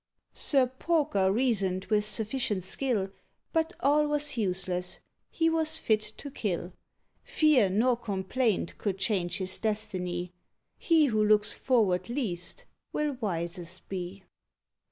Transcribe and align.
Sir 0.33 0.65
Porker 0.65 1.31
reasoned 1.31 1.85
with 1.91 2.03
sufficient 2.05 2.63
skill; 2.63 3.09
But 3.53 3.73
all 3.81 4.07
was 4.07 4.35
useless: 4.35 4.99
he 5.29 5.47
was 5.47 5.77
fit 5.77 6.01
to 6.17 6.31
kill. 6.31 6.73
Fear 7.23 7.69
nor 7.69 7.95
complaint 7.95 8.79
could 8.79 8.97
change 8.97 9.37
his 9.37 9.59
destiny: 9.59 10.31
He 10.79 11.05
who 11.05 11.23
looks 11.23 11.53
forward 11.53 12.09
least 12.09 12.65
will 12.91 13.13
wisest 13.21 13.89
be. 13.89 14.23